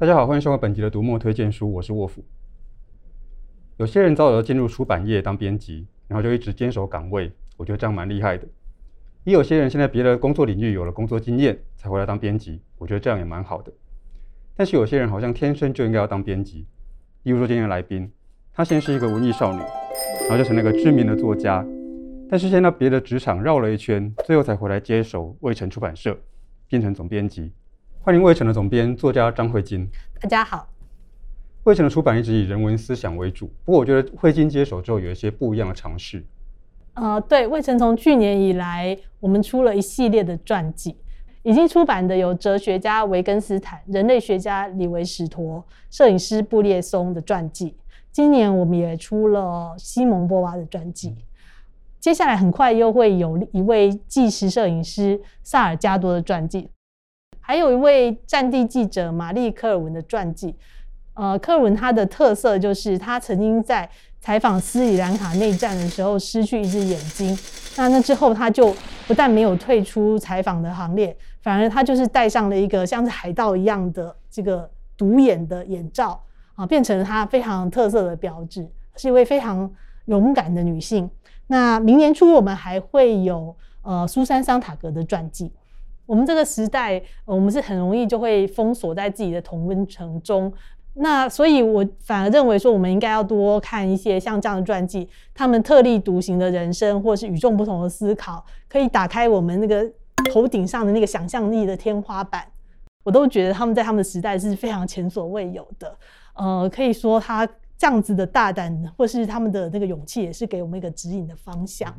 [0.00, 2.22] 大家好，欢迎收看本集的读墨推荐书，我是沃夫。
[3.78, 8.46] 有些人早早进入出版业当编辑，然后就一直坚守岗位，我觉得这样蛮厉害的。
[9.24, 13.72] 也有些人现在别的工作领域有了工作经验，才回来当编辑，我觉得这样也蛮好的。
[14.54, 16.68] 但是有些人好像天生就应该要当编辑，
[17.24, 18.08] 例如说今天的来宾，
[18.52, 21.66] 她先是一个文艺少女，然后就成了一个知名的作家，
[22.30, 26.16] 但是现在别的职场绕了一圈，最后才回来接手卫城出版社，
[26.68, 27.50] 变成总编辑。
[28.00, 29.88] 欢迎卫城的总编作家张慧晶。
[30.20, 30.66] 大家好。
[31.64, 36.24] 卫城的出版一直以人文思想为主，不过我觉得慧晶接手之后有一些不一样的尝试。
[36.94, 40.96] 呃，对，魏晨从去年以来，我们出了一系列的传记，
[41.42, 47.76] 已经出版的有哲学家维根斯坦、人类学家李维史陀、摄影师布列松的传记。
[48.10, 51.14] 今年我们也出了西蒙波娃的传记，
[52.00, 56.70] 接下来很快又会有一位纪实摄影师萨尔加多的传记。
[57.48, 60.54] 还有一位战地记者玛丽·科尔文的传记，
[61.14, 63.88] 呃，科尔文他的特色就是他曾经在
[64.20, 67.34] 采访斯里兰卡内战的时候失去一只眼睛，
[67.78, 76.22] 那那之后他就不但没有退出采访的行列，反而他就是戴上了一个像是海盗一样的这个独眼的眼罩
[76.54, 79.72] 啊，变成了他非常特色的标志，是一位非常
[80.04, 81.08] 勇敢的女性。
[81.46, 85.50] 那明年初我们还会有呃苏珊·桑塔格的传记。
[86.08, 90.50] 我们这个时代，我们是很容易就会封锁在自己的同温层中。
[90.94, 99.86] 那所以，我反而认为说，我们应该要多看一些像这样的传记，他们特立独行的人生，或是与众不同的思考，可以打开我们那个
[100.32, 102.42] 头顶上的那个想象力的天花板。
[103.04, 105.94] 我都觉得他们在他们的时代是非常前所未有的。
[106.34, 111.94] 呃，可以说他这样子的大胆，或是他们的那个勇气，也是给我们一个指引的方向。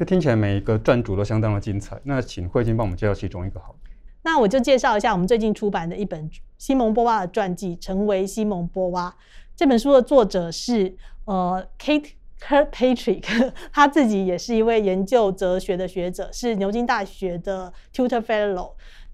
[0.00, 2.00] 这听起来每一个传主都相当的精彩。
[2.04, 3.76] 那请慧晶帮我们介绍其中一个好。
[4.22, 9.14] 那我就介绍一下我们最近出版的一本西蒙波娃的传记《成为西蒙波娃》。
[9.54, 18.72] 这本书的作者是呃 Kate Kirkpatrick， 他自己也是一位研究哲学的学者，是牛津大学的 Tutor Fellow。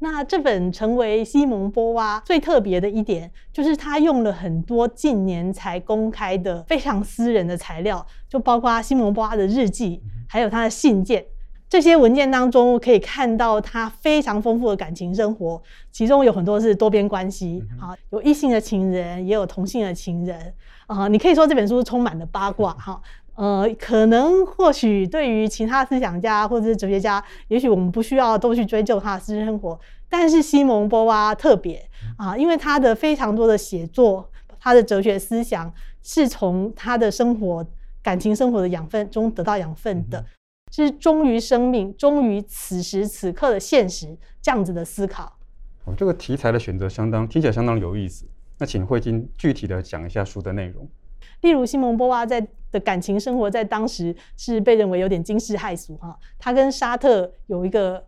[0.00, 11.24] 那这本成为西蒙波娃最特别的一点，就是他用了很多近年才公开的非常私人的材料，就包括西蒙波娃的日记，还有他的信件。
[11.68, 15.60] 这些文件当中可以看到他非常丰富的感情生活，
[15.90, 20.54] 其中有很多是多边关系，啊，有异性的情人，也有同性的情人，
[20.86, 23.00] 啊，你可以说这本书充满了八卦，哈。
[23.38, 29.78] 呃，可能或许对于其他思想家或者是哲学家，也许我们不需要都去追究他的私生活，
[30.08, 34.28] 但是西蒙波娃特别啊，因为他的非常多的写作，
[34.58, 35.72] 他的哲学思想
[36.02, 37.64] 是从他的生活、
[38.02, 40.24] 感情生活的养分中得到养分的，
[40.72, 45.38] 是忠于生命、忠于此时此刻的现实这样子的思考。
[45.84, 48.26] 哦，这个题材的选择相当听起来相当有意思。
[48.58, 50.90] 那请慧晶具体的讲一下书的内容。
[51.40, 56.18] 例如，西蒙波娃在的感情生活在当时是被认为有点惊世骇俗哈。
[56.38, 58.04] 他跟沙特有一个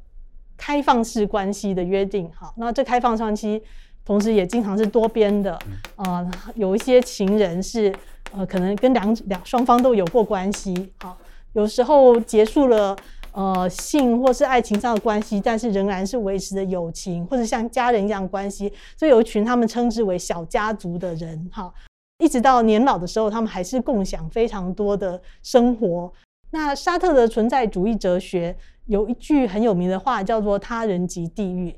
[0.56, 2.52] 开放式关系的约定哈。
[2.56, 3.62] 那这开放关系
[4.04, 5.58] 同时也经常是多边的
[5.96, 7.94] 啊，有一些情人是
[8.32, 11.16] 呃可能跟两两双方都有过关系哈。
[11.52, 12.94] 有时候结束了
[13.32, 18.72] 呃性或是爱情上的关系，但是仍然是维持着友情或者像家人一样关系。
[18.96, 21.72] 所以有一群他们称之为小家族的人哈。
[22.20, 26.12] 一直到年老的时候，他们还是共享非常多的生活。
[26.50, 31.74] 那沙特的存在主义哲学有一句很有名的话，叫做“他人即地狱”。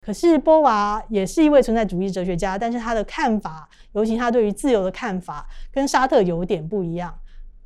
[0.00, 7.18] 可是波娃也是一位存在主义哲学家，但是他的看法，尤其他对于自由的看法，跟沙特有点不一样。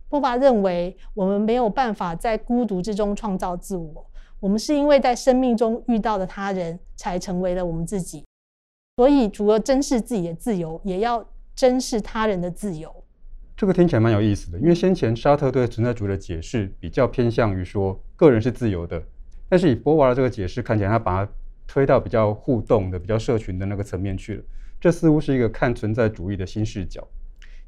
[0.08, 4.06] 波娃认为，我们没有办法在孤独之中创造自我，
[4.40, 8.24] 我们是因为在生命中遇到的他人，才成为了我们自己。
[8.96, 11.24] 所以，除了珍视自己的自由，也要
[11.54, 13.04] 珍视他人的自由，
[13.56, 14.58] 这个听起来蛮有意思的。
[14.58, 19.02] 因为先前沙特对存在主义的解释比较偏向于说个人是自由的，
[19.48, 21.32] 但是以波娃的这个解释看起来，他把它
[21.66, 24.42] 推到比较互动的、比较社群的那个层面去了。
[24.80, 27.06] 这似乎是一个看存在主义的新视角。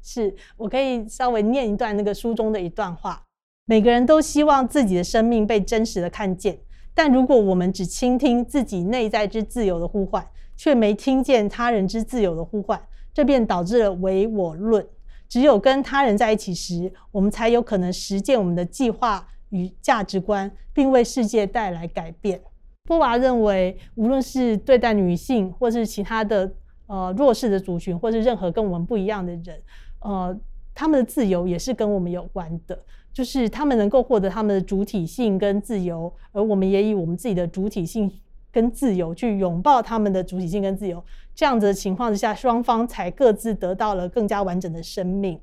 [0.01, 3.23] 是，我可以稍微念一段那个书中的一段话：
[3.65, 6.59] 每个人都希望自己的生命被真实的看见，
[6.93, 10.27] 但如果我们只倾听自己内在之自由的呼唤，
[10.57, 12.79] 却没听见他人之自由的呼唤。
[13.15, 14.85] 这便导致了唯我论。
[15.27, 22.39] 只有跟他人在一起时，我们才有可能实践我们的计划与价值观，并为世界带来改变。
[22.83, 26.51] 波娃认为，无论是对待女性，或是其他的
[26.85, 29.59] 呃弱势的族群，或是任何跟我们不一样的人，
[30.01, 30.37] 呃，
[30.75, 32.77] 他们的自由也是跟我们有关的，
[33.11, 38.11] 就是他们能够获得他们的主体性跟自由，而我们也以我们自己的主体性
[38.51, 41.03] 跟自由去拥抱他们的主体性跟自由。
[41.35, 45.39] 这样子的情况之下，双方才各自得到了更加完整的生命。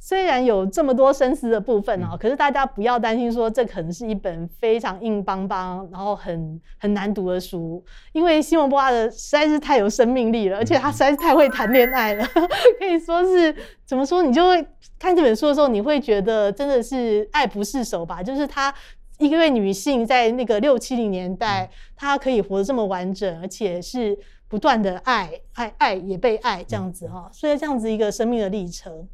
[0.00, 12.24] 虽然有这么多深思的部分哦，可是大家不要担心说这可能是一本非常硬邦邦，然后很很难读的书，因为西蒙波娃的实在是太有生命力了，而且他实在是太会谈恋爱了，
[12.78, 13.52] 可以说是
[13.84, 14.64] 怎么说，你就会
[15.00, 18.72] 看这本书的时候，你会觉得真的是爱不释手吧，就是他
[19.18, 24.16] 一位女性在那个六七零年代，她可以活得这么完整，而且是
[24.48, 29.06] 不断的爱爱爱也被爱这样子哈，所以这样子一个生命的历程。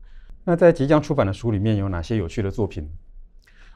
[0.45, 2.89] 那在即将出版的书里面有哪些有趣的作品？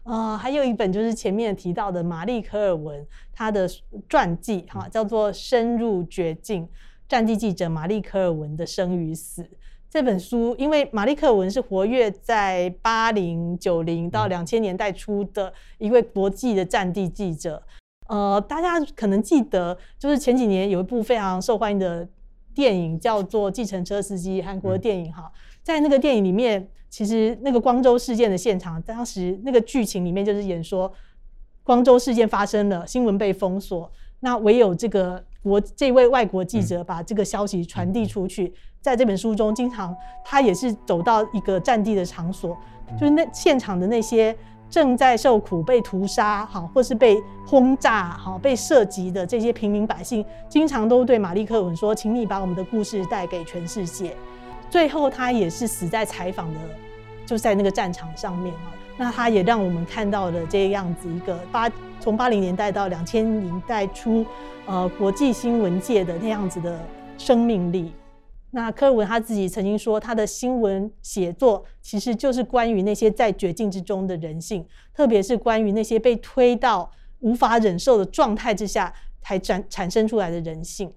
[0.04, 3.68] 呃，还有一本就是前面提到的玛丽科尔文她的
[4.08, 6.66] 传记哈，叫做《深入绝境：
[7.08, 9.42] 战地记者玛丽科尔文的生与死》
[9.90, 17.62] 这本书，因为玛丽科尔文是活跃在八零九零到两千年代初的一位国际的战地记者。
[18.08, 22.06] 呃，大家可能记得，就是前几年有一部非常受欢迎的
[22.54, 25.30] 电影叫做《计程车司机》，韩国的电影哈。
[25.62, 30.90] 在那个电影里面，其实那个光州事件的现场，当时那个剧情里面就是演说，
[31.62, 33.90] 光州事件发生了，新闻被封锁，
[34.20, 38.54] 那唯有这个国这位外国记者把这个消息传递出去。
[38.80, 39.94] 在这本书中，经常
[40.24, 42.56] 他也是走到一个战地的场所，
[42.98, 44.34] 就是那现场的那些
[44.70, 54.14] 正在受苦、被屠杀，好，或是被轰炸，好，被射击的这些平民百姓，经常都对玛丽克文说：“请你把我们的故事带给全世界。”
[54.68, 56.60] 最后，他也是死在采访的，
[57.24, 58.72] 就在那个战场上面啊。
[58.98, 61.70] 那他也让我们看到了这样子一个八
[62.00, 64.26] 从八零年代到两千年代初，
[64.66, 66.78] 呃，国际新闻界的那样子的
[67.16, 67.92] 生命力。
[68.50, 76.90] 那柯尔文他自己曾经说，他的新闻写作其实就是关于那些在绝境之中的人性，特别是关于那些被推到
[77.20, 80.92] 无法忍受的状态之下才产产生出来的人性。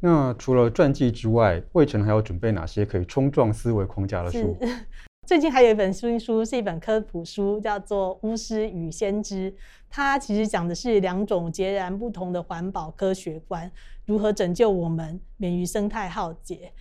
[0.00, 4.58] 那除了传记之外，魏晨还要准备哪些可以冲撞思维框架的书？
[5.24, 9.52] 最近还有一本新书，是一本科普书，叫做《巫师与先知》。
[9.88, 13.70] 它其实讲的是两种截然不同的环保科学观，
[14.04, 16.72] 如何拯救我们免于生态浩劫。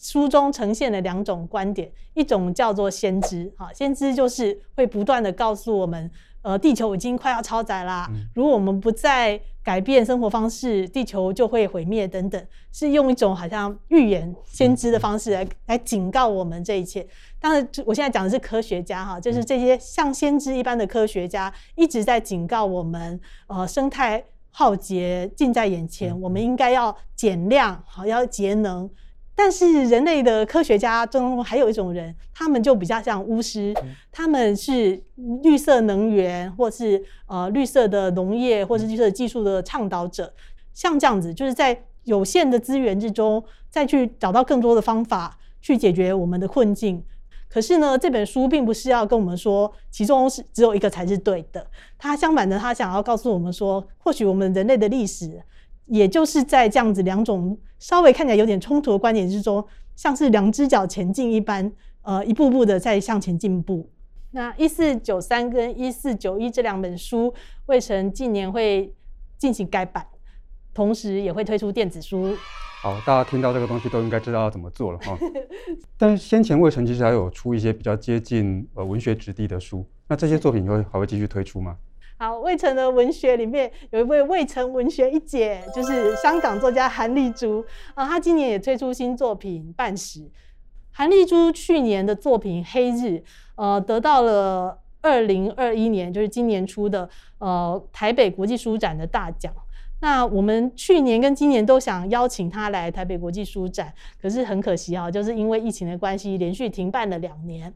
[0.00, 6.10] 书中呈现了两种观点，一种叫做先知，哈，先知就是会不断地告诉我们。
[6.44, 8.06] 呃，地球已经快要超载啦！
[8.34, 17.06] 如果我们不再改变生活方式，地球就会毁灭等等，是用一种好像预言先知的方式来来警告我们这一切。
[17.40, 28.90] 当然，我现在讲的是科学家哈，就是这些像先知一般的科学家一直在警告我们，呃，生态浩劫近在眼前，我们应该要减量，好，要节能。
[29.36, 33.74] 但是人类的科学家中还有一种人，他们就比较像巫师，
[34.12, 35.02] 他们是
[35.42, 40.32] 绿色能源，或是呃绿色的农业，或是绿色技术的倡导者。
[40.72, 47.04] 像这样子，就是在有限的资源之中，再去找到更多的方法去解决我们的困境。
[47.48, 51.66] 可是呢，这本书并不是要跟我们说，其中是只有一个才是对的。
[51.98, 55.42] 它相反的，它想要告诉我们说，或许我们人类的历史。
[55.86, 59.64] 也就是在这样子两种稍微看起来有点冲突的观点之中，
[59.94, 61.70] 像是两只脚前进一般，
[62.02, 63.90] 呃，一步步的在向前进步。
[64.30, 67.32] 那一四九三跟一四九一这两本书，
[67.66, 68.92] 魏晨近年会
[69.38, 70.04] 进行改版，
[70.72, 72.36] 同时也会推出电子书。
[72.82, 75.16] 好，大家听到这个东西都应该知道要怎么做了哈。
[75.96, 81.76] 但是先前魏晨其实还有出一些比较接近呃文学质地的书，那这些作品会还会继续推出吗？
[82.16, 88.06] 好，魏晨的文学里面有一位魏晨文学一姐，就是香港作家韩丽珠啊。
[88.06, 90.20] 她今年也推出新作品《半时》。
[90.92, 93.06] 韩丽珠去年的作品《黑日》
[93.56, 99.52] 呃，得到了二零二一年，就是今年出的呃台北国际书展的大奖。
[100.00, 103.92] 那我们去年跟今年都想邀请她来台北国际书展，
[104.22, 107.74] 可是很可惜啊，就是因为疫情的关系，连续停办了两年。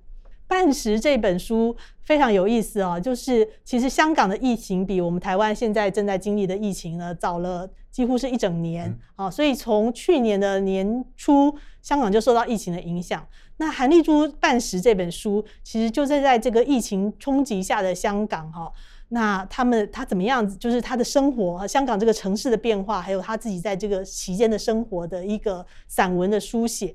[0.48, 13.24] 半时这本书非常有意思啊，就是其实香港的疫情比我们台湾现在正在经历的疫情呢早了几乎是一整年啊，所以从去年的年初，香港就受到疫情的影响。
[13.58, 18.72] 那韩丽珠半时这本书，其实就是在这个疫情冲击下的香港哈，
[19.08, 26.94] 那他们他怎么样子，就是他的生活，香港这个城市的变化，还有他自己在这个期间的生活的一个散文的书写。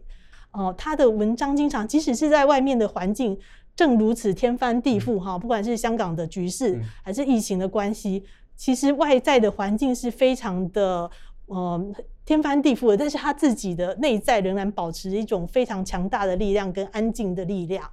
[0.53, 3.37] 哦，他的文章经常，即使是在外面的环境
[3.75, 8.23] 正如此天翻地覆哈，不管是香港的局势还是疫情的关系，
[8.55, 11.09] 其实外在的环境是非常的
[11.47, 11.93] 呃
[12.23, 17.89] 天翻地覆的，但是他自己的内在仍然保持一种非常强大的力量跟安静的力量，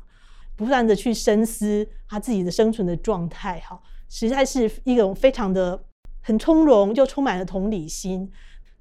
[0.55, 5.83] 不断的去深思他自己的生存的状态哈，实在是一种非常的
[6.21, 8.31] 很从容又充满了同理心。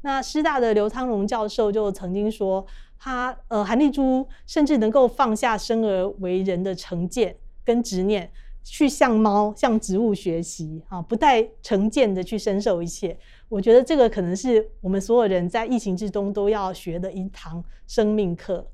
[0.02, 2.66] 那师大的刘昌荣教授就曾经说，
[3.00, 8.30] 他呃韩丽珠甚至能够放下生而为人的成见跟执念，
[8.64, 13.18] 去向猫、向植物学习啊，不带成见的去深受一切。
[13.48, 18.68] 我觉得这个可能是我们所有人在疫情之中都要学的一堂生命课。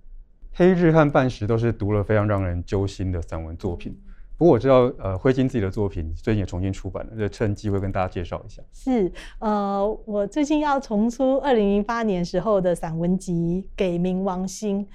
[0.51, 3.95] 黑日和半时都是读了非常让人揪心的散文作品。
[4.37, 8.61] 不过我知道，呃，惠金自己的作品最近也重新出版了，就趁机会跟大家介绍一下。
[8.73, 14.85] 是，呃，我最近要重出二零零八年时候的散文集《给冥王星》。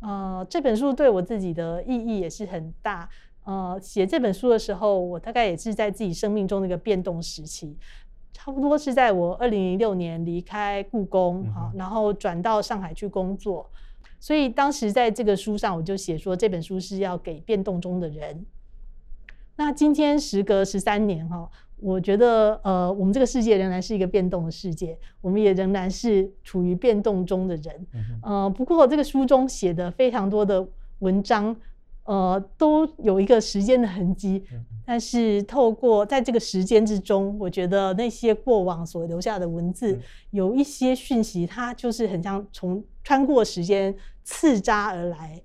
[0.00, 3.06] 呃，这本书对我自己的意义也是很大。
[3.44, 7.76] 呃，写这本书的时候，我大概也是在自己生命中的一个变动时期，
[8.32, 13.68] 差不多是在我二零零六年离开故宫，好、嗯，然后转到上海去工作。
[14.18, 18.46] 所以当时在这个书上，我就写说，这本书是要给变动中的人。
[19.58, 21.50] 那今天时隔十三年哈，
[21.80, 27.86] 我觉得呃，我们这个世界仍然是一个变动的世界，我们也仍然是处于变动中的人。
[27.92, 30.64] 嗯、呃，不过这个书中写的非常多的
[31.00, 31.56] 文章，
[32.04, 34.44] 呃，都有一个时间的痕迹。
[34.52, 40.00] 嗯、但是透过在这个时间之中，我觉得那些过往所留下的文字，嗯、
[40.30, 45.42] 有一些讯息，它就是很像从穿过时间刺扎而来。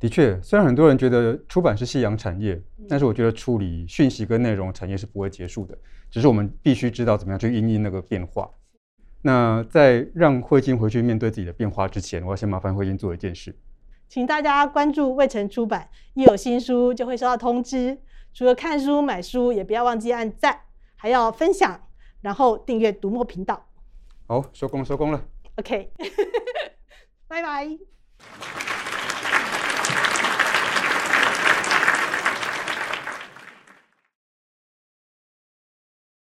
[0.00, 5.78] 的确，虽然很多人觉得出版是夕阳产业，但是我觉得处理讯息跟内容产业是不会结束的，
[6.10, 8.50] 只是我们必须知道怎么样去因应那个变化。
[9.20, 13.54] 那在让惠金回去面对自己的变化之前，我要先麻烦惠金做一件事，
[14.08, 17.98] 请大家关注未城出版，一有新书就会收到通知。
[18.32, 20.60] 除了看书买书，也不要忘记按赞，
[20.96, 21.78] 还要分享，
[22.22, 23.68] 然后订阅读墨频道。
[24.26, 25.22] 好，收工收工了。
[25.56, 25.92] OK，
[27.28, 28.69] 拜拜。